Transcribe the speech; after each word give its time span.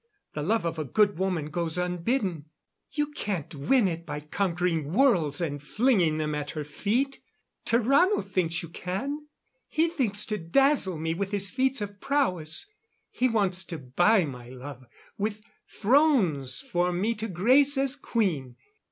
The 0.33 0.41
love 0.41 0.65
of 0.65 0.79
a 0.79 0.83
good 0.83 1.19
woman 1.19 1.51
goes 1.51 1.77
unbidden. 1.77 2.45
You 2.89 3.11
can't 3.11 3.53
win 3.53 3.87
it 3.87 4.03
by 4.03 4.19
conquering 4.19 4.91
worlds 4.93 5.39
and 5.39 5.61
flinging 5.61 6.17
them 6.17 6.33
at 6.33 6.49
her 6.57 6.63
feet. 6.63 7.19
Tarrano 7.67 8.23
thinks 8.25 8.63
you 8.63 8.69
can. 8.69 9.27
He 9.67 9.89
thinks 9.89 10.25
to 10.25 10.39
dazzle 10.39 10.97
me 10.97 11.13
with 11.13 11.31
his 11.31 11.51
feats 11.51 11.81
of 11.81 12.01
prowess. 12.01 12.67
He 13.11 13.29
wants 13.29 13.63
to 13.65 13.77
buy 13.77 14.25
my 14.25 14.49
love 14.49 14.85
with 15.19 15.43
thrones 15.71 16.61
for 16.61 16.91
me 16.91 17.13
to 17.13 17.27
grace 17.27 17.77
as 17.77 17.95
queen. 17.95 18.55